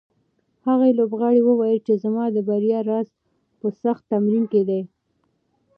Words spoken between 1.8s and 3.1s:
چې زما د بریا راز